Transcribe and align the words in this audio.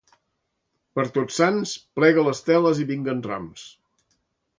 Per 0.99 1.03
Tots 1.17 1.35
Sants, 1.41 1.73
plega 1.99 2.23
les 2.29 2.41
teles 2.47 2.81
i 2.85 2.87
vinguen 2.93 3.21
rams. 3.29 3.67